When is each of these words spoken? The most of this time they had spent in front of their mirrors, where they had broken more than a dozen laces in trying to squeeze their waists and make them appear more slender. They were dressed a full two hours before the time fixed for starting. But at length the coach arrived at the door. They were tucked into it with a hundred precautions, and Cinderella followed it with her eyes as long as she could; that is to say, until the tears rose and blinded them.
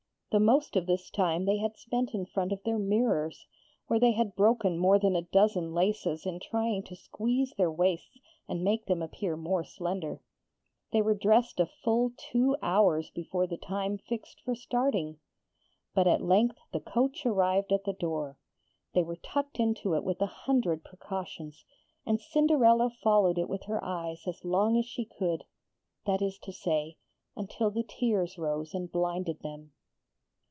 The 0.33 0.39
most 0.39 0.77
of 0.77 0.85
this 0.85 1.09
time 1.09 1.43
they 1.43 1.57
had 1.57 1.75
spent 1.75 2.13
in 2.13 2.25
front 2.25 2.53
of 2.53 2.63
their 2.63 2.79
mirrors, 2.79 3.47
where 3.87 3.99
they 3.99 4.13
had 4.13 4.33
broken 4.37 4.77
more 4.77 4.97
than 4.97 5.13
a 5.13 5.23
dozen 5.23 5.73
laces 5.73 6.25
in 6.25 6.39
trying 6.39 6.83
to 6.83 6.95
squeeze 6.95 7.53
their 7.57 7.69
waists 7.69 8.17
and 8.47 8.63
make 8.63 8.85
them 8.85 9.01
appear 9.01 9.35
more 9.35 9.65
slender. 9.65 10.21
They 10.93 11.01
were 11.01 11.15
dressed 11.15 11.59
a 11.59 11.65
full 11.65 12.13
two 12.15 12.55
hours 12.63 13.09
before 13.09 13.45
the 13.45 13.57
time 13.57 13.97
fixed 13.97 14.39
for 14.39 14.55
starting. 14.55 15.19
But 15.93 16.07
at 16.07 16.23
length 16.23 16.59
the 16.71 16.79
coach 16.79 17.25
arrived 17.25 17.73
at 17.73 17.83
the 17.83 17.91
door. 17.91 18.37
They 18.93 19.03
were 19.03 19.17
tucked 19.17 19.59
into 19.59 19.95
it 19.95 20.03
with 20.05 20.21
a 20.21 20.27
hundred 20.27 20.85
precautions, 20.85 21.65
and 22.05 22.21
Cinderella 22.21 22.89
followed 22.89 23.37
it 23.37 23.49
with 23.49 23.63
her 23.65 23.83
eyes 23.83 24.23
as 24.25 24.45
long 24.45 24.77
as 24.77 24.85
she 24.85 25.03
could; 25.03 25.43
that 26.05 26.21
is 26.21 26.39
to 26.39 26.53
say, 26.53 26.95
until 27.35 27.69
the 27.69 27.83
tears 27.83 28.37
rose 28.37 28.73
and 28.73 28.89
blinded 28.89 29.41
them. 29.41 29.73